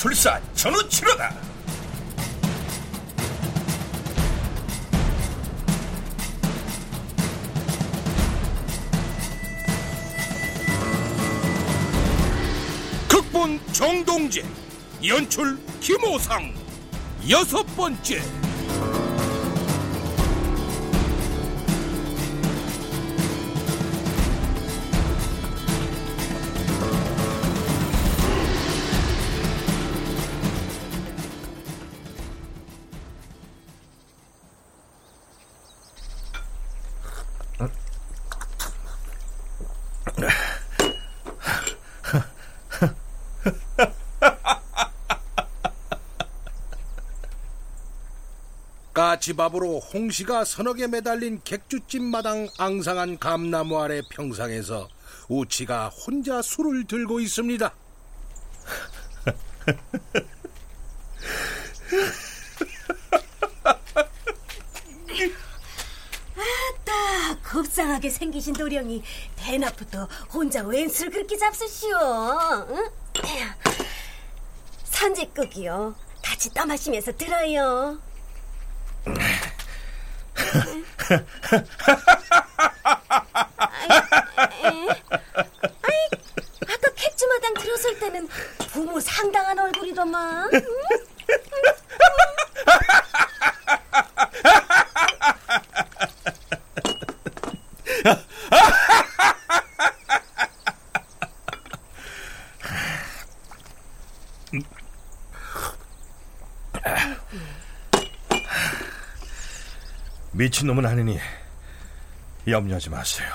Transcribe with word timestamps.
술사 0.00 0.40
전우치로다. 0.54 1.30
극본 13.10 13.60
정동재 13.72 14.42
연출 15.06 15.58
김호상 15.80 16.54
여섯 17.28 17.62
번째 17.76 18.22
까치밥으로 49.20 49.78
홍시가 49.78 50.44
서너 50.44 50.74
개 50.74 50.86
매달린 50.86 51.40
객주집 51.44 52.02
마당 52.02 52.48
앙상한 52.58 53.18
감나무 53.18 53.78
아래 53.78 54.00
평상에서 54.10 54.88
우치가 55.28 55.88
혼자 55.88 56.42
술을 56.42 56.84
들고 56.86 57.20
있습니다. 57.20 57.72
아따 66.34 67.38
곱상하게 67.52 68.10
생기신 68.10 68.54
도령이 68.54 69.02
대낮부터 69.36 70.08
혼자 70.32 70.62
웬술 70.62 71.10
그렇게 71.10 71.36
잡수시오 71.36 71.96
응? 72.70 72.90
선지국이요 74.84 75.94
같이 76.22 76.52
떠마시면서 76.54 77.12
들어요 77.12 78.09
아이, 81.10 81.20
아이, 85.82 86.08
아까 86.68 86.90
객주마당 86.94 87.54
들어설 87.54 87.98
때는 87.98 88.28
부모 88.72 89.00
상당한 89.00 89.58
얼굴이더만 89.58 90.50
응? 90.54 90.60
미친놈은 110.50 110.84
아니니 110.84 111.16
염려하지 112.46 112.90
마세요. 112.90 113.28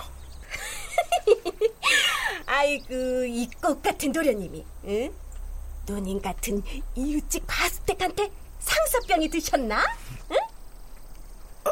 아이고 2.46 2.94
이 3.26 3.50
꽃 3.62 3.82
같은 3.82 4.12
도련님이 4.12 4.66
응? 4.88 5.14
누님 5.88 6.22
같은 6.22 6.62
이웃집 6.94 7.44
과수택한테 7.48 8.30
상사병이 8.60 9.30
드셨나? 9.30 9.82
응? 10.32 10.38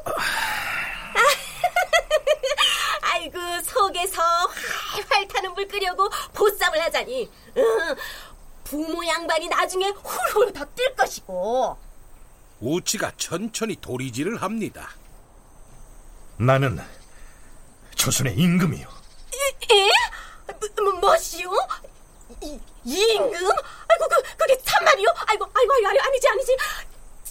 아이고 3.02 3.38
속에서 3.64 4.22
활활 4.24 5.28
타는 5.28 5.54
물 5.56 5.68
끓여고 5.68 6.10
보쌈을 6.34 6.81
하자니 6.84 7.30
응, 7.58 7.96
부모 8.64 9.06
양반이 9.06 9.50
나중에 9.50 9.90
훌훌 9.90 10.54
더 10.54 10.64
뜰 10.74 10.96
것이고 10.96 11.78
우치가 12.62 13.12
천천히 13.18 13.75
도리질을 13.75 14.42
합니다. 14.42 14.90
나는 16.38 16.79
조선의 17.95 18.35
임금이요. 18.35 18.88
에? 19.71 19.89
뭐, 20.81 20.91
뭐시오? 20.99 21.49
이, 22.41 22.59
임금? 22.85 23.33
아이고 23.33 24.07
그 24.09 24.35
그게 24.38 24.57
참말이요? 24.63 25.07
아이고 25.27 25.45
아이고 25.53 25.73
아이고 25.73 26.01
아니지 26.03 26.27
아니지 26.27 26.57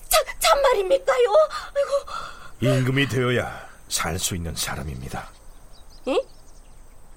참 0.09 0.25
참말입니까요? 0.39 1.29
아이고 1.75 1.91
임금이 2.61 3.09
되어야 3.09 3.69
살 3.89 4.19
수 4.19 4.35
있는 4.35 4.55
사람입니다. 4.55 5.29
에? 6.09 6.19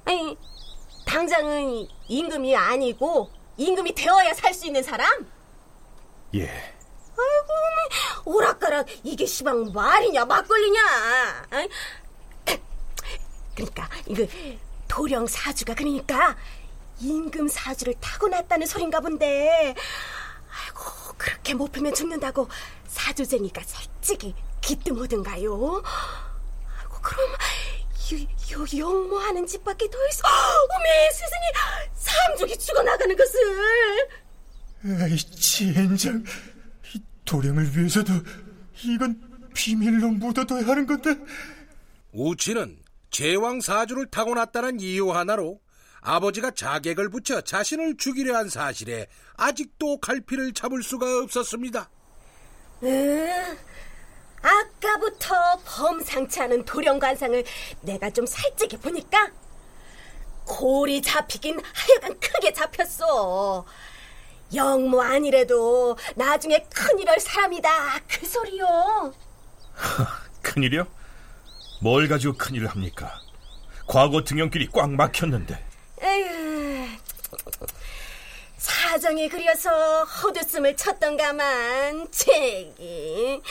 아니 0.05 0.37
당장은 1.05 1.87
임금이 2.07 2.55
아니고 2.55 3.31
임금이 3.57 3.95
되어야 3.95 4.33
살 4.33 4.53
수 4.53 4.65
있는 4.65 4.83
사람? 4.83 5.25
예. 6.33 6.49
아이고 6.49 7.53
오락가락 8.25 8.87
이게 9.03 9.25
시방 9.25 9.71
말이냐 9.71 10.25
막걸리냐? 10.25 10.81
아이, 11.51 11.69
그러니까 13.55 13.89
이거 14.07 14.25
도령 14.87 15.27
사주가 15.27 15.73
그러니까 15.73 16.35
임금 16.99 17.47
사주를 17.47 17.93
타고났다는 17.99 18.67
소린가 18.67 18.99
본데 18.99 19.75
아이고 20.49 21.13
그렇게 21.17 21.53
못 21.53 21.71
풀면 21.71 21.93
죽는다고 21.93 22.47
사주쟁이가 22.87 23.61
솔직히 23.65 24.35
기뜸하든가요? 24.61 25.83
아이고 26.79 27.01
그럼 27.01 27.31
요, 28.13 28.59
요 28.59 28.65
영모하는 28.77 29.47
집 29.47 29.63
밖에 29.63 29.89
더 29.89 29.97
있어 30.07 30.23
어메 30.27 31.11
스승이 31.11 31.45
삼족이 31.95 32.57
죽어나가는 32.57 33.15
것을 33.15 34.09
에이, 34.85 35.17
젠장. 35.17 36.23
이 37.25 37.31
도령을 37.35 37.75
위해서도 37.75 38.13
이건 38.83 39.19
비밀로 39.55 40.09
묻어둬야 40.09 40.67
하는 40.67 40.85
건데. 40.85 41.15
우치는 42.11 42.77
제왕 43.09 43.61
사주를 43.61 44.05
타고났다는 44.11 44.79
이유 44.79 45.11
하나로 45.11 45.59
아버지가 46.01 46.51
자객을 46.51 47.09
붙여 47.09 47.41
자신을 47.41 47.97
죽이려 47.97 48.37
한 48.37 48.47
사실에 48.47 49.07
아직도 49.37 49.99
갈피를 49.99 50.53
잡을 50.53 50.83
수가 50.83 51.23
없었습니다. 51.23 51.89
으, 52.83 53.57
아까부터 54.41 55.57
범상치 55.65 56.41
않은 56.41 56.63
도령관상을 56.65 57.43
내가 57.81 58.11
좀 58.11 58.27
살찌게 58.27 58.77
보니까 58.77 59.31
골이 60.45 61.01
잡히긴 61.01 61.59
하여간 61.59 62.19
크게 62.19 62.53
잡혔어. 62.53 63.65
영모 64.53 65.01
아니래도 65.01 65.97
나중에 66.15 66.65
큰일 66.73 67.09
할 67.09 67.19
사람이다 67.19 67.99
그 68.07 68.25
소리요. 68.25 69.13
큰일이요? 70.41 70.85
뭘 71.81 72.07
가지고 72.07 72.37
큰일을 72.37 72.67
합니까? 72.67 73.19
과거 73.87 74.23
등용길이 74.23 74.69
꽉 74.71 74.89
막혔는데 74.91 75.63
에휴, 76.01 76.87
사정이 78.57 79.29
그려서 79.29 80.03
헛웃음을 80.03 80.75
쳤던가만 80.75 82.09
책이 82.11 83.41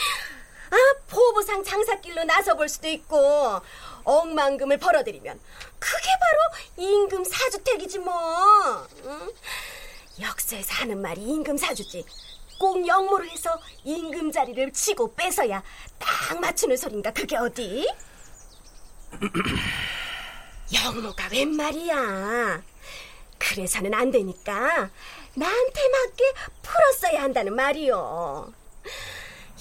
아 0.71 0.75
포부상 1.09 1.63
장사길로 1.63 2.23
나서볼 2.25 2.67
수도 2.67 2.87
있고 2.89 3.61
억만금을 4.03 4.77
벌어들이면 4.77 5.39
그게 5.79 6.07
바로 6.19 6.87
임금 6.89 7.23
사주택이지 7.23 7.99
뭐 7.99 8.87
응? 9.05 9.29
역사에서 10.19 10.73
하는 10.73 11.01
말이 11.01 11.21
임금 11.21 11.57
사주지 11.57 12.05
꼭 12.59 12.87
영모를 12.87 13.29
해서 13.29 13.59
임금 13.83 14.31
자리를 14.31 14.71
치고 14.71 15.15
뺏어야 15.15 15.61
딱 15.99 16.39
맞추는 16.39 16.77
소린가 16.77 17.11
그게 17.11 17.35
어디? 17.37 17.87
영모가 20.73 21.29
웬 21.31 21.55
말이야 21.55 22.61
그래서는 23.37 23.93
안 23.93 24.11
되니까 24.11 24.89
나한테 25.35 25.89
맞게 25.89 26.33
풀었어야 26.61 27.21
한다는 27.21 27.55
말이요. 27.55 28.53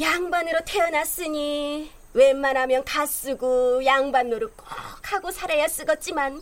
양반으로 0.01 0.61
태어났으니 0.65 1.91
웬만하면 2.12 2.85
가 2.85 3.06
쓰고 3.06 3.85
양반 3.85 4.31
노릇 4.31 4.56
꼭 4.56 4.67
하고 5.12 5.31
살아야 5.31 5.67
쓰겠지만 5.67 6.41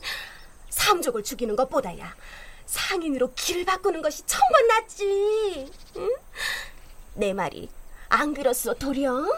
삼족을 0.68 1.22
죽이는 1.24 1.56
것보다야 1.56 2.14
상인으로 2.72 3.34
길 3.34 3.66
바꾸는 3.66 4.00
것이 4.00 4.22
천번 4.24 4.66
낫지. 4.66 5.70
응? 5.96 6.10
내 7.14 7.34
말이 7.34 7.68
안 8.08 8.32
그렇소 8.32 8.74
도령? 8.74 9.30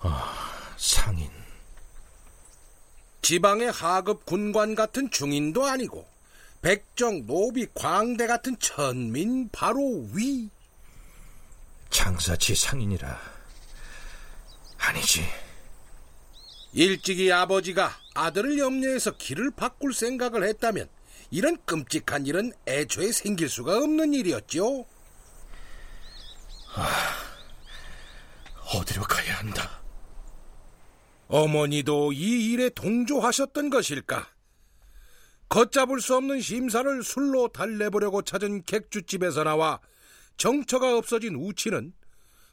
아, 0.00 0.74
상인. 0.76 1.30
지방의 3.22 3.72
하급 3.72 4.26
군관 4.26 4.74
같은 4.74 5.10
중인도 5.10 5.64
아니고 5.64 6.06
백정, 6.60 7.26
노비, 7.26 7.66
광대 7.72 8.26
같은 8.26 8.58
천민 8.58 9.48
바로 9.50 10.06
위. 10.12 10.50
장사치 11.90 12.54
상인이라. 12.54 13.20
아니지. 14.78 15.24
일찍이 16.72 17.32
아버지가 17.32 17.90
아들을 18.14 18.58
염려해서 18.58 19.16
길을 19.16 19.52
바꿀 19.52 19.94
생각을 19.94 20.44
했다면 20.44 20.88
이런 21.30 21.56
끔찍한 21.64 22.26
일은 22.26 22.52
애초에 22.66 23.12
생길 23.12 23.48
수가 23.48 23.78
없는 23.78 24.12
일이었죠. 24.14 24.84
아, 26.74 27.16
어디로 28.74 29.02
가야 29.02 29.38
한다. 29.38 29.80
어머니도 31.28 32.12
이 32.12 32.52
일에 32.52 32.68
동조하셨던 32.68 33.70
것일까? 33.70 34.28
걷잡을 35.48 36.00
수 36.00 36.16
없는 36.16 36.40
심사를 36.40 37.02
술로 37.02 37.48
달래보려고 37.48 38.22
찾은 38.22 38.64
객주집에서 38.64 39.44
나와 39.44 39.80
정처가 40.36 40.96
없어진 40.96 41.34
우치는 41.34 41.92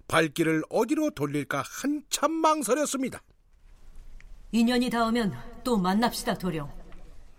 발길을 0.08 0.64
어디로 0.70 1.12
돌릴까 1.12 1.64
한참 1.66 2.32
망설였습니다. 2.32 3.22
인연이 4.52 4.90
닿으면 4.90 5.34
또 5.64 5.78
만납시다, 5.78 6.38
도령. 6.38 6.72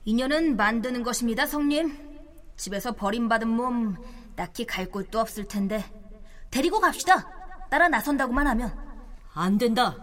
인연은 0.05 0.56
만드는 0.56 1.02
것입니다, 1.02 1.46
성님. 1.46 1.96
집에서 2.56 2.93
버림받은 2.93 3.49
몸 3.49 3.96
딱히 4.37 4.67
갈 4.67 4.91
곳도 4.91 5.19
없을 5.20 5.46
텐데 5.46 5.85
데리고 6.50 6.81
갑시다. 6.81 7.29
따라 7.70 7.88
나선다고만 7.88 8.47
하면. 8.49 8.76
안 9.32 9.58
된다. 9.58 9.97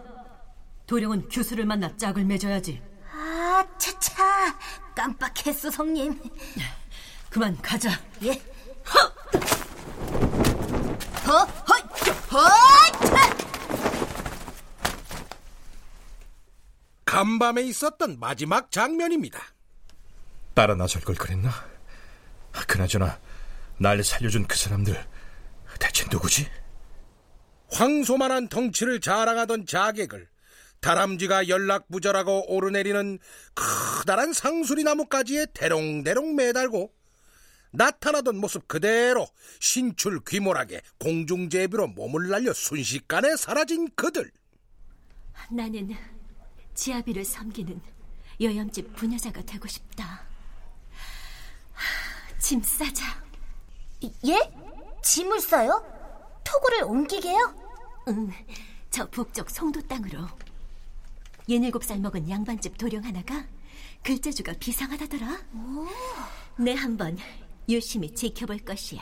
도령은 0.88 1.30
교수를 1.30 1.66
만나 1.66 1.96
짝을 1.96 2.26
맺어야지. 2.26 2.82
아, 3.14 3.66
차차. 3.78 4.58
깜빡했어, 4.96 5.72
성님. 5.72 6.20
그만 7.30 7.58
가자. 7.62 7.92
예. 8.24 8.32
허! 8.32 9.61
허! 11.31 11.38
허! 11.38 11.74
허! 12.31 12.50
차! 13.06 13.38
간밤에 17.06 17.62
있었던 17.62 18.19
마지막 18.19 18.69
장면입니다. 18.69 19.39
따라 20.54 20.75
나설 20.75 21.01
걸 21.04 21.16
그랬나? 21.16 21.50
아, 22.51 22.66
그나저나 22.68 23.18
날 23.78 24.04
살려준 24.04 24.45
그 24.45 24.57
사람들 24.57 25.01
대체 25.80 26.06
누구지? 26.12 26.50
황소만한 27.72 28.50
덩치를 28.50 29.00
자랑하던 29.00 29.66
자객을 29.66 30.27
다람쥐가 30.81 31.48
연락 31.48 31.88
부절하고 31.89 32.54
오르내리는 32.54 33.19
커다란 33.56 34.34
상수리 34.34 34.84
나무까지에 34.84 35.48
대롱대롱 35.54 36.36
매달고 36.36 36.92
나타나던 37.72 38.38
모습 38.38 38.68
그대로 38.68 39.28
신출 39.60 40.22
귀몰하게 40.26 40.82
공중제비로 41.00 41.88
몸을 41.88 42.30
날려 42.30 42.54
순식간에 42.54 43.36
사라진 43.38 43.90
그들. 43.96 44.32
나는 45.50 45.96
지아비를 46.76 47.26
섬기는 47.26 47.82
여염집 48.40 48.96
부녀자가 48.96 49.42
되고 49.44 49.68
싶다. 49.68 50.26
짐 52.40 52.62
싸자. 52.62 53.24
예? 54.26 54.40
짐을 55.04 55.40
싸요? 55.40 55.84
토구를 56.44 56.84
옮기게요? 56.84 57.56
응, 58.10 58.32
저 58.90 59.10
북쪽 59.10 59.50
송도 59.50 59.82
땅으로. 59.88 60.28
예닐곱 61.48 61.84
살 61.84 62.00
먹은 62.00 62.30
양반집 62.30 62.78
도령 62.78 63.04
하나가 63.04 63.46
글자주가 64.04 64.54
비상하다더라. 64.60 65.42
내 66.58 66.74
한번 66.74 67.18
유심히 67.72 68.14
지켜볼 68.14 68.60
것이야. 68.60 69.02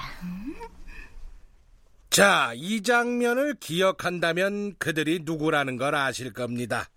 자, 2.10 2.54
이 2.56 2.82
장면을 2.82 3.56
기억한다면 3.60 4.76
그들이 4.78 5.20
누구라는 5.24 5.78
걸 5.78 5.96
아실 5.96 6.34
겁니다. 6.34 6.90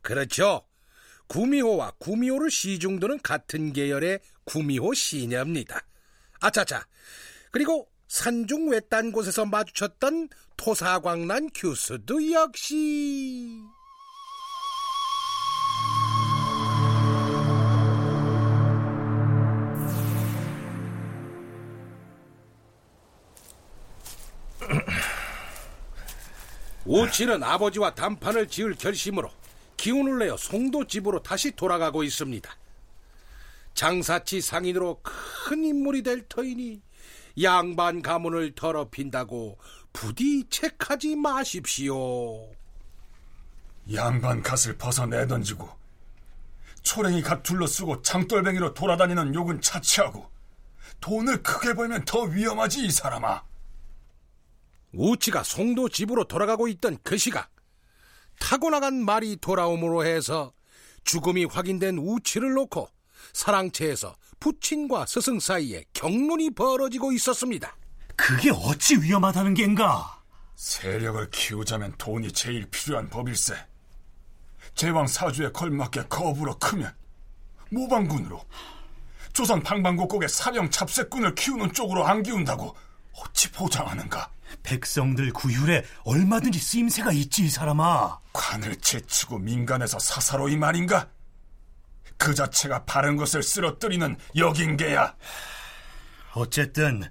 그렇죠. 0.00 0.66
구미호와 1.28 1.92
구미호를 1.98 2.50
시중도는 2.50 3.20
같은 3.22 3.72
계열의 3.72 4.20
구미호 4.44 4.92
시녀입니다. 4.94 5.80
아차차. 6.40 6.86
그리고 7.50 7.88
산중 8.08 8.70
외딴 8.70 9.12
곳에서 9.12 9.46
마주쳤던 9.46 10.28
토사광란 10.56 11.48
교수도 11.54 12.32
역시 12.32 13.62
오치는 26.92 27.42
아버지와 27.42 27.94
단판을 27.94 28.48
지을 28.48 28.74
결심으로 28.74 29.30
기운을 29.78 30.18
내어 30.18 30.36
송도 30.36 30.86
집으로 30.86 31.22
다시 31.22 31.50
돌아가고 31.52 32.04
있습니다. 32.04 32.54
장사치 33.72 34.42
상인으로 34.42 35.00
큰 35.02 35.64
인물이 35.64 36.02
될 36.02 36.28
터이니 36.28 36.82
양반 37.42 38.02
가문을 38.02 38.54
더럽힌다고 38.54 39.58
부디 39.94 40.44
책하지 40.50 41.16
마십시오. 41.16 42.52
양반 43.94 44.42
갓을 44.42 44.76
벗어 44.76 45.06
내던지고 45.06 45.70
초랭이 46.82 47.22
갓 47.22 47.42
둘러쓰고 47.42 48.02
장돌뱅이로 48.02 48.74
돌아다니는 48.74 49.34
욕은 49.34 49.62
차치하고 49.62 50.30
돈을 51.00 51.42
크게 51.42 51.72
벌면 51.72 52.04
더 52.04 52.20
위험하지 52.24 52.84
이 52.84 52.90
사람아. 52.90 53.51
우치가 54.92 55.42
송도 55.42 55.88
집으로 55.88 56.24
돌아가고 56.24 56.68
있던 56.68 56.98
그 57.02 57.16
시각 57.16 57.50
타고 58.38 58.70
나간 58.70 59.04
말이 59.04 59.36
돌아옴으로 59.36 60.04
해서 60.04 60.52
죽음이 61.04 61.44
확인된 61.44 61.98
우치를 61.98 62.54
놓고 62.54 62.88
사랑채에서 63.32 64.16
부친과 64.40 65.06
스승 65.06 65.38
사이에 65.38 65.84
경론이 65.92 66.50
벌어지고 66.50 67.12
있었습니다. 67.12 67.76
그게 68.16 68.50
어찌 68.50 68.96
위험하다는 68.96 69.54
겐가? 69.54 70.22
세력을 70.56 71.30
키우자면 71.30 71.94
돈이 71.98 72.32
제일 72.32 72.68
필요한 72.68 73.08
법일세. 73.08 73.54
제왕 74.74 75.06
사주에 75.06 75.50
걸맞게 75.52 76.04
거부로 76.08 76.58
크면 76.58 76.94
모방군으로 77.70 78.44
조선 79.32 79.62
방방곡곡의 79.62 80.28
사령 80.28 80.70
잡새꾼을 80.70 81.34
키우는 81.34 81.72
쪽으로 81.72 82.06
안 82.06 82.22
키운다고 82.22 82.76
어찌 83.14 83.50
보장하는가? 83.52 84.30
백성들 84.62 85.32
구휼에 85.32 85.84
얼마든지 86.04 86.58
쓰임새가 86.58 87.12
있지 87.12 87.44
이 87.44 87.48
사람아. 87.48 88.20
관을 88.32 88.76
제치고 88.76 89.38
민간에서 89.38 89.98
사사로 89.98 90.48
이 90.48 90.56
말인가? 90.56 91.08
그 92.16 92.34
자체가 92.34 92.84
바른 92.84 93.16
것을 93.16 93.42
쓰러뜨리는 93.42 94.16
역인계야. 94.36 95.14
어쨌든 96.34 97.02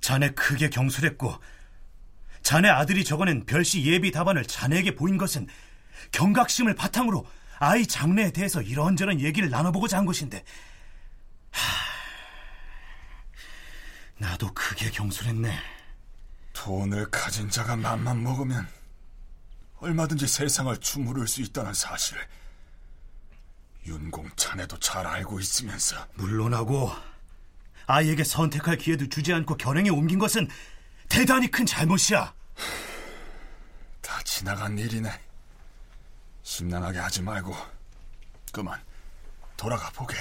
자네 0.00 0.30
크게 0.30 0.70
경솔했고 0.70 1.34
자네 2.42 2.68
아들이 2.68 3.04
적어낸 3.04 3.44
별시 3.46 3.84
예비 3.84 4.10
답안을 4.12 4.44
자네에게 4.44 4.94
보인 4.94 5.16
것은 5.16 5.46
경각심을 6.12 6.74
바탕으로 6.74 7.26
아이 7.58 7.86
장래에 7.86 8.30
대해서 8.30 8.60
이런저런 8.60 9.20
얘기를 9.20 9.48
나눠보고자 9.48 9.96
한 9.96 10.04
것인데 10.04 10.44
하... 11.50 11.84
나도 14.18 14.52
크게 14.54 14.90
경솔했네. 14.90 15.73
돈을 16.64 17.10
가진 17.10 17.50
자가 17.50 17.76
맘만 17.76 18.22
먹으면 18.22 18.66
얼마든지 19.80 20.26
세상을 20.26 20.74
주무를 20.78 21.28
수 21.28 21.42
있다는 21.42 21.74
사실 21.74 22.16
윤공 23.86 24.30
자네도 24.34 24.78
잘 24.78 25.06
알고 25.06 25.40
있으면서 25.40 25.94
물론하고 26.14 26.90
아이에게 27.86 28.24
선택할 28.24 28.78
기회도 28.78 29.10
주지 29.10 29.34
않고 29.34 29.58
결행에 29.58 29.90
옮긴 29.90 30.18
것은 30.18 30.48
대단히 31.10 31.50
큰 31.50 31.66
잘못이야. 31.66 32.32
다 34.00 34.22
지나간 34.24 34.78
일이네. 34.78 35.10
심란하게 36.44 36.98
하지 36.98 37.20
말고 37.20 37.54
그만 38.54 38.80
돌아가 39.58 39.90
보게. 39.90 40.16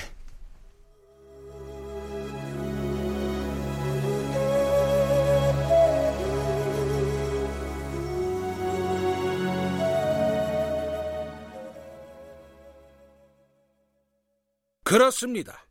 그렇습니다. 14.93 15.65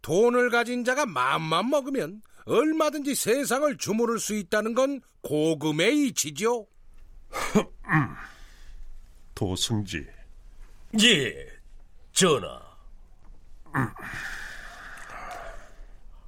돈을 0.00 0.48
가진 0.48 0.82
자가 0.82 1.04
마음만 1.04 1.68
먹으면 1.68 2.22
얼마든지 2.46 3.14
세상을 3.14 3.76
주무를 3.76 4.18
수 4.18 4.34
있다는 4.34 4.72
건 4.72 5.02
고금의 5.20 6.06
이치죠. 6.06 6.66
도승지. 9.34 10.06
예, 11.02 11.46
전하. 12.12 12.62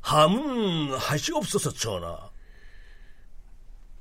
함은 0.02 0.92
하시옵소서, 0.98 1.72
전하. 1.72 2.30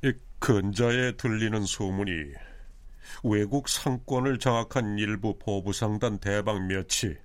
이 0.03 0.11
근자에 0.39 1.13
들리는 1.13 1.65
소문이 1.65 2.11
외국 3.23 3.69
상권을 3.69 4.39
장악한 4.39 4.99
일부 4.99 5.39
보부상단 5.39 6.19
대방 6.19 6.67
몇이 6.67 7.15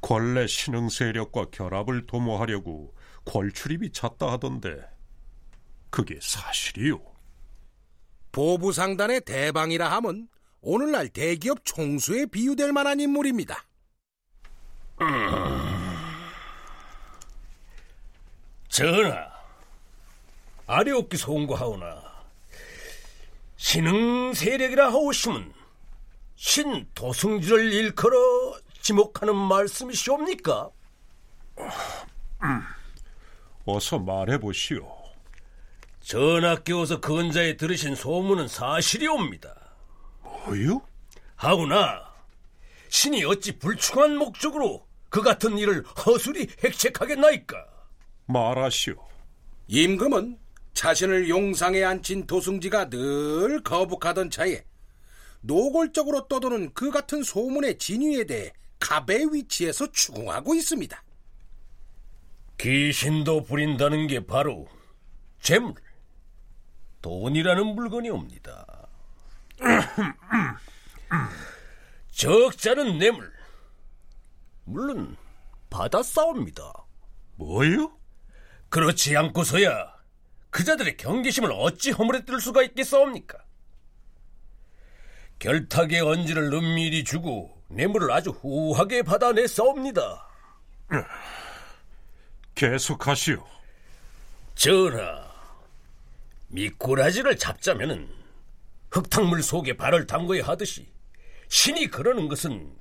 권례 0.00 0.46
신흥 0.46 0.88
세력과 0.88 1.46
결합을 1.50 2.06
도모하려고 2.06 2.94
궐출입이 3.24 3.92
잦다 3.92 4.32
하던데 4.32 4.80
그게 5.90 6.18
사실이요? 6.20 7.00
보부상단의 8.32 9.22
대방이라 9.22 9.90
함은 9.90 10.28
오늘날 10.60 11.08
대기업 11.08 11.64
총수에 11.64 12.26
비유될 12.26 12.72
만한 12.72 13.00
인물입니다. 13.00 13.64
전하, 18.68 19.28
아래옵기 20.66 21.16
송구하오나 21.16 22.02
신흥 23.56 24.34
세력이라 24.34 24.92
하오심은 24.92 25.52
신 26.36 26.86
도승지를 26.94 27.72
일컬어 27.72 28.16
지목하는 28.88 29.36
말씀이시옵니까? 29.36 30.70
어서 33.66 33.98
말해보시오. 33.98 34.88
전하께서 36.00 36.98
근자에 36.98 37.58
들으신 37.58 37.94
소문은 37.94 38.48
사실이옵니다. 38.48 39.54
뭐요? 40.22 40.80
하오나 41.36 42.02
신이 42.88 43.24
어찌 43.26 43.58
불충한 43.58 44.16
목적으로 44.16 44.86
그 45.10 45.20
같은 45.20 45.58
일을 45.58 45.84
허술히 45.84 46.48
핵책하겠나이까? 46.64 47.66
말하시오. 48.24 48.94
임금은 49.66 50.38
자신을 50.72 51.28
용상에 51.28 51.84
앉힌 51.84 52.26
도승지가 52.26 52.88
늘 52.88 53.62
거북하던 53.62 54.30
차에 54.30 54.64
노골적으로 55.42 56.26
떠도는 56.28 56.72
그 56.72 56.90
같은 56.90 57.22
소문의 57.22 57.76
진위에 57.76 58.24
대해 58.24 58.50
갑의 58.78 59.32
위치에서 59.32 59.90
추궁하고 59.92 60.54
있습니다. 60.54 61.02
귀신도 62.58 63.44
부린다는 63.44 64.06
게 64.06 64.26
바로 64.26 64.68
재물, 65.40 65.74
돈이라는 67.02 67.66
물건이 67.74 68.10
옵니다. 68.10 68.88
적자는 72.10 72.98
뇌물, 72.98 73.32
물론 74.64 75.16
받아 75.70 76.02
싸웁니다. 76.02 76.72
뭐요? 77.36 77.96
그렇지 78.68 79.16
않고서야 79.16 79.96
그자들의 80.50 80.96
경계심을 80.96 81.52
어찌 81.52 81.90
허물어뜨릴 81.92 82.40
수가 82.40 82.62
있겠사옵니까? 82.64 83.38
결탁의 85.38 86.00
언지를 86.00 86.52
은밀히 86.52 87.04
주고 87.04 87.57
뇌물을 87.68 88.10
아주 88.10 88.30
후하게 88.30 89.02
받아내 89.02 89.46
싸웁니다. 89.46 90.26
계속하시오. 92.54 93.44
전하, 94.54 95.24
미꾸라지를 96.48 97.36
잡자면은 97.36 98.08
흙탕물 98.90 99.42
속에 99.42 99.76
발을 99.76 100.06
담궈야 100.06 100.44
하듯이 100.44 100.88
신이 101.48 101.88
그러는 101.88 102.28
것은 102.28 102.72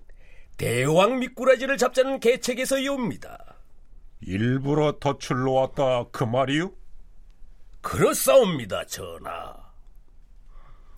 대왕 0.58 1.20
미꾸라지를 1.20 1.77
잡자는 1.77 2.20
계책에서이옵니다. 2.20 3.56
일부러 4.22 4.94
덫을 5.00 5.44
놓았다 5.44 6.06
그 6.12 6.24
말이요? 6.24 6.72
그렇사옵니다, 7.82 8.86
전하. 8.86 9.56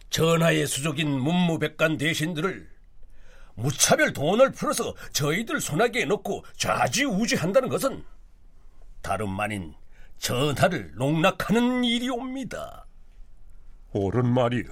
전하의 0.09 0.65
수족인 0.65 1.09
문무백관 1.19 1.97
대신들을 1.97 2.78
무차별 3.59 4.13
돈을 4.13 4.51
풀어서 4.51 4.95
저희들 5.11 5.59
손아귀에 5.59 6.05
넣고 6.05 6.43
좌지우지한다는 6.55 7.69
것은 7.69 8.03
다름 9.01 9.39
아닌 9.39 9.73
전하를 10.17 10.91
농락하는 10.95 11.83
일이옵니다. 11.83 12.85
옳은 13.91 14.27
말이요. 14.27 14.63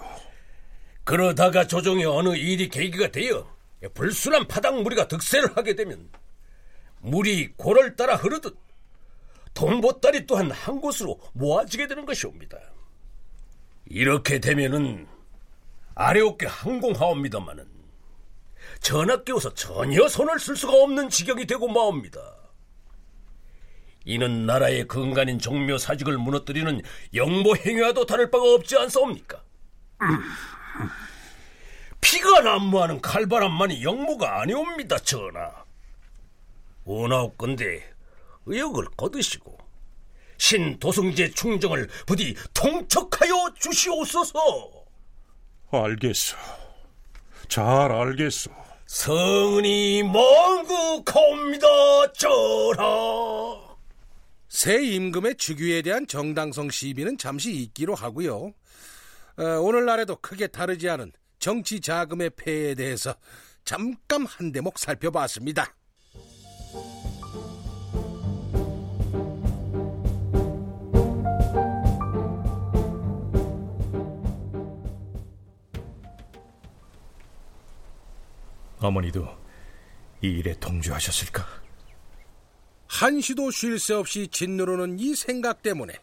그러다가 1.04 1.68
조정의 1.68 2.06
어느 2.06 2.36
일이 2.36 2.70
계기가 2.70 3.10
되어 3.10 3.48
불순한 3.94 4.48
파당 4.48 4.84
무리가 4.84 5.08
득세를 5.08 5.56
하게 5.56 5.76
되면 5.76 6.10
물이 7.00 7.54
고를 7.56 7.96
따라 7.96 8.16
흐르듯 8.16 8.58
동보따리 9.54 10.26
또한 10.26 10.52
한 10.52 10.80
곳으로 10.80 11.20
모아지게 11.34 11.88
되는 11.88 12.06
것이옵니다. 12.06 12.58
이렇게 13.86 14.40
되면은 14.40 15.08
아래옥계 15.96 16.46
항공하옵니다마는 16.46 17.77
전하께서 18.82 19.54
전혀 19.54 20.08
손을 20.08 20.40
쓸 20.40 20.56
수가 20.56 20.74
없는 20.74 21.10
지경이 21.10 21.46
되고 21.46 21.68
마옵니다. 21.68 22.22
이는 24.06 24.46
나라의 24.46 24.88
근간인 24.88 25.38
종묘 25.38 25.78
사직을 25.78 26.18
무너뜨리는 26.18 26.82
영모 27.14 27.58
행위와도 27.58 28.06
다를 28.06 28.32
바가 28.32 28.54
없지 28.54 28.78
않사옵니까? 28.78 29.44
피가 32.00 32.42
난무하는 32.42 33.02
칼바람만이 33.02 33.84
영모가 33.84 34.42
아니옵니다, 34.42 34.98
전하. 35.00 35.52
원하옵건대 36.86 37.84
의욕을 38.46 38.86
거두시고 38.96 39.58
신 40.38 40.80
도승제 40.80 41.32
충정을 41.32 41.90
부디 42.06 42.36
통촉하여 42.54 43.54
주시옵소서. 43.60 44.40
알겠소. 45.72 46.38
잘 47.48 47.92
알겠소. 47.92 48.52
성은이 48.86 50.04
먼국하옵니다, 50.04 51.68
전하. 52.14 53.68
새 54.50 54.82
임금의 54.82 55.36
즉위에 55.36 55.82
대한 55.82 56.08
정당성 56.08 56.70
시비는 56.70 57.18
잠시 57.18 57.52
있기로 57.54 57.96
하고요. 57.96 58.54
어, 59.38 59.44
오늘날에도 59.62 60.16
크게 60.16 60.48
다르지 60.48 60.90
않은 60.90 61.12
정치 61.38 61.80
자금의 61.80 62.32
폐해에 62.36 62.76
대해서 62.76 63.14
잠깐 63.66 64.26
한 64.26 64.52
대목 64.52 64.80
살펴봤습니다. 64.80 65.77
어머니도 78.80 79.28
이 80.22 80.28
일에 80.28 80.54
동조하셨을까? 80.60 81.46
한시도 82.88 83.52
쉴 83.52 83.80
새 83.80 83.94
없이 83.94 84.28
짓누르는 84.28 85.00
이 85.00 85.14
생각 85.16 85.62
때문에 85.62 85.94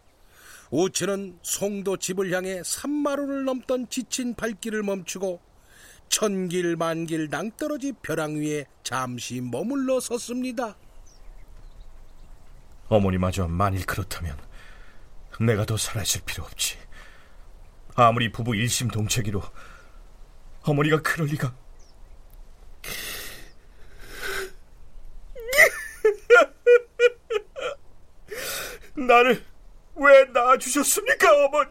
우치는 0.70 1.38
송도 1.42 1.96
집을 1.98 2.32
향해 2.32 2.62
산마루를 2.64 3.44
넘던 3.44 3.88
지친 3.88 4.34
발길을 4.34 4.82
멈추고 4.82 5.40
천길 6.08 6.76
만길 6.76 7.28
낭떠러지 7.30 7.94
벼랑 8.02 8.36
위에 8.36 8.66
잠시 8.82 9.40
머물러 9.40 10.00
섰습니다. 10.00 10.76
어머니마저 12.88 13.48
만일 13.48 13.86
그렇다면 13.86 14.36
내가 15.40 15.64
더 15.64 15.76
살아있을 15.76 16.22
필요 16.26 16.44
없지. 16.44 16.76
아무리 17.94 18.30
부부 18.30 18.54
일심동체기로 18.54 19.42
어머니가 20.62 21.02
그럴 21.02 21.28
리가. 21.28 21.54
나를 29.06 29.44
왜 29.96 30.24
낳아주셨습니까, 30.32 31.44
어머니? 31.44 31.70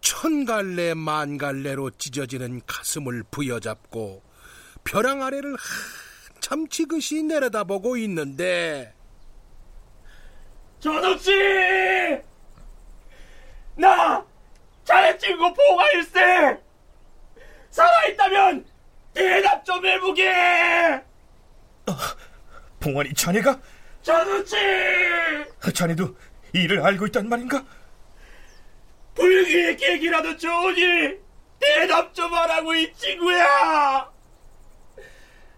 천갈래 0.00 0.94
만갈래로 0.94 1.90
찢어지는 1.92 2.60
가슴을 2.66 3.22
부여잡고 3.30 4.22
벼랑 4.84 5.22
아래를 5.22 5.56
한참 6.34 6.68
지그시 6.68 7.22
내려다보고 7.22 7.96
있는데 7.98 8.94
전욱씨! 10.80 11.30
나 13.76 14.26
자네 14.84 15.16
친구 15.18 15.52
보가일세! 15.54 16.60
살아있다면 17.70 18.66
대답 19.14 19.64
좀 19.64 19.86
해보게! 19.86 21.02
봉환이 22.82 23.14
자네가? 23.14 23.60
전우치! 24.02 24.56
자네도 25.72 26.16
이를 26.52 26.84
알고 26.84 27.06
있단 27.06 27.28
말인가? 27.28 27.64
불길의 29.14 29.76
계기라도 29.76 30.36
좋으니 30.36 31.16
대답 31.60 32.12
좀 32.12 32.34
하라고 32.34 32.74
이 32.74 32.92
친구야. 32.94 34.10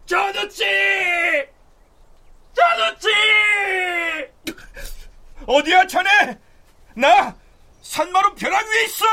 전우치! 0.04 0.64
전우치! 2.52 3.09
어디야 5.47 5.87
자네? 5.87 6.38
나 6.95 7.35
산마루 7.81 8.35
벼랑 8.35 8.62
위에 8.66 8.85
있어! 8.85 9.04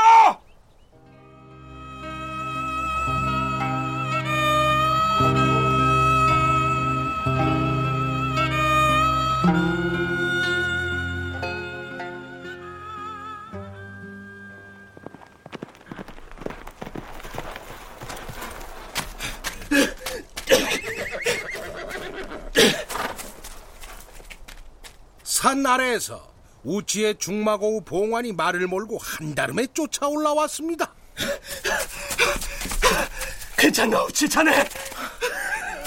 산 25.42 25.66
아래에서 25.66 26.32
우치의 26.62 27.18
중마고우 27.18 27.80
봉환이 27.80 28.32
말을 28.32 28.68
몰고 28.68 28.98
한다름에 28.98 29.66
쫓아 29.74 30.06
올라왔습니다. 30.06 30.94
괜찮나 33.58 34.04
우치 34.04 34.28
자네? 34.28 34.68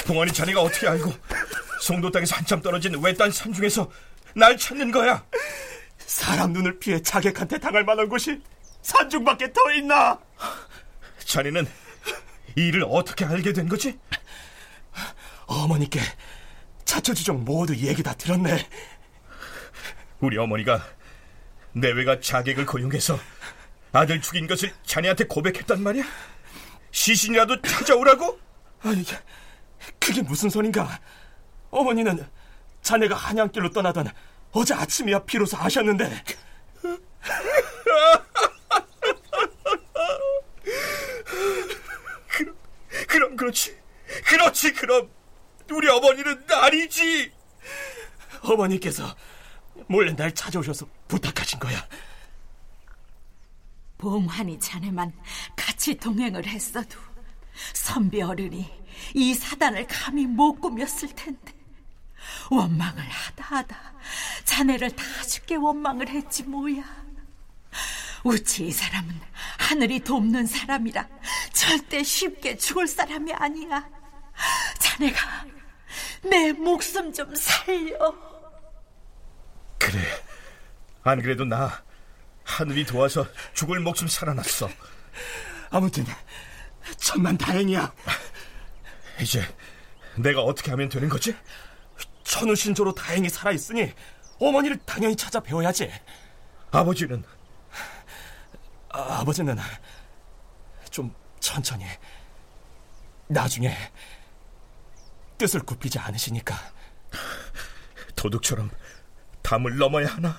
봉환이 0.05 0.33
자네가 0.33 0.61
어떻게 0.61 0.89
알고 0.89 1.13
송도 1.79 2.11
땅에서 2.11 2.35
한참 2.35 2.61
떨어진 2.61 3.01
외딴 3.01 3.31
산 3.31 3.53
중에서 3.53 3.89
날 4.35 4.57
찾는 4.57 4.91
거야? 4.91 5.25
사람 5.99 6.51
눈을 6.51 6.77
피해 6.77 7.01
자객한테 7.01 7.57
당할 7.57 7.85
만한 7.85 8.09
곳이 8.09 8.41
산중밖에 8.81 9.53
더 9.53 9.71
있나? 9.71 10.19
자네는 11.19 11.65
이 12.57 12.67
일을 12.67 12.83
어떻게 12.89 13.23
알게 13.23 13.53
된 13.53 13.69
거지? 13.69 13.97
어머니께 15.45 16.01
차처주종 16.83 17.45
모두 17.45 17.73
얘기 17.75 18.03
다 18.03 18.13
들었네. 18.13 18.67
우리 20.25 20.37
어머니가 20.39 20.83
내외가 21.73 22.19
자객을 22.19 22.65
고용해서 22.65 23.19
아들 23.91 24.19
죽인 24.21 24.47
것을 24.47 24.73
자네한테 24.83 25.25
고백했단 25.25 25.83
말이야? 25.83 26.03
시신이라도 26.91 27.61
찾아오라고? 27.61 28.39
아니, 28.81 29.05
그게 29.99 30.21
무슨 30.23 30.49
소린가? 30.49 30.99
어머니는 31.69 32.27
자네가 32.81 33.15
한양길로 33.15 33.69
떠나던 33.69 34.09
어제 34.51 34.73
아침이야 34.73 35.25
비로소 35.25 35.57
아셨는데. 35.57 36.23
그럼, 42.27 42.57
그럼 43.07 43.35
그렇지. 43.35 43.77
그렇지, 44.25 44.73
그럼. 44.73 45.09
우리 45.71 45.87
어머니는 45.89 46.45
아니지. 46.49 47.31
어머니께서 48.41 49.15
몰래 49.87 50.13
날 50.15 50.33
찾아오셔서 50.33 50.87
부탁하신 51.07 51.59
거야. 51.59 51.87
봉환이 53.97 54.59
자네만 54.59 55.13
같이 55.55 55.95
동행을 55.95 56.45
했어도 56.45 56.97
선비 57.73 58.21
어른이 58.21 58.69
이 59.13 59.33
사단을 59.33 59.87
감히 59.87 60.25
못 60.25 60.59
꾸몄을 60.59 61.15
텐데. 61.15 61.53
원망을 62.49 63.03
하다 63.03 63.43
하다 63.43 63.93
자네를 64.45 64.91
다 64.91 65.03
죽게 65.27 65.55
원망을 65.55 66.09
했지 66.09 66.43
뭐야. 66.43 66.83
우치 68.23 68.67
이 68.67 68.71
사람은 68.71 69.21
하늘이 69.59 69.99
돕는 69.99 70.47
사람이라 70.47 71.07
절대 71.53 72.03
쉽게 72.03 72.57
죽을 72.57 72.87
사람이 72.87 73.33
아니야. 73.33 73.87
자네가 74.79 75.45
내 76.23 76.51
목숨 76.51 77.13
좀 77.13 77.33
살려 77.35 77.95
그래. 79.85 80.01
안 81.03 81.21
그래도 81.21 81.45
나 81.45 81.83
하늘이 82.43 82.85
도와서 82.85 83.25
죽을 83.53 83.79
목숨 83.79 84.07
살아났어. 84.07 84.67
아무튼 85.69 86.05
천만 86.97 87.37
다행이야. 87.37 87.93
이제 89.21 89.43
내가 90.15 90.41
어떻게 90.41 90.71
하면 90.71 90.89
되는 90.89 91.07
거지? 91.07 91.35
천우신조로 92.23 92.95
다행히 92.95 93.29
살아있으니 93.29 93.93
어머니를 94.39 94.77
당연히 94.85 95.15
찾아 95.15 95.39
배워야지. 95.39 95.91
아버지는? 96.71 97.23
아, 98.89 99.19
아버지는 99.19 99.57
좀 100.89 101.13
천천히. 101.39 101.85
나중에 103.27 103.75
뜻을 105.37 105.61
굽히지 105.61 105.99
않으시니까. 105.99 106.55
도둑처럼 108.15 108.71
담을 109.45 109.77
넘어야 109.77 110.07
하나? 110.07 110.35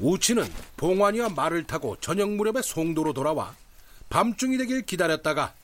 우치는 0.00 0.44
봉환이와 0.76 1.28
말을 1.30 1.64
타고 1.64 1.96
저녁 2.00 2.30
무렵에 2.32 2.60
송도로 2.62 3.12
돌아와 3.12 3.54
밤중이 4.08 4.58
되길 4.58 4.82
기다렸다가 4.84 5.54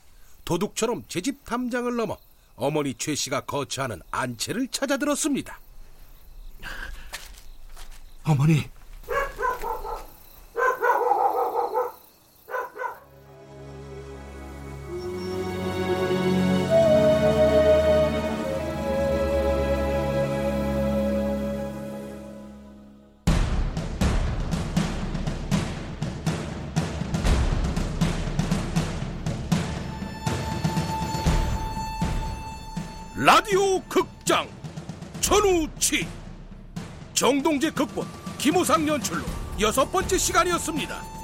도둑처럼 0.45 1.05
제 1.09 1.21
집 1.21 1.45
담장을 1.45 1.95
넘어 1.97 2.17
어머니 2.57 2.95
최 2.95 3.15
씨가 3.15 3.43
거처하는 3.43 4.01
안채를 4.11 4.69
찾아들었습니다. 4.69 5.59
어머니, 8.25 8.69
전우치 35.83 36.07
정동재 37.13 37.71
극본 37.71 38.07
김우상 38.39 38.87
연출로 38.87 39.25
여섯 39.61 39.91
번째 39.91 40.17
시간이었습니다. 40.17 41.22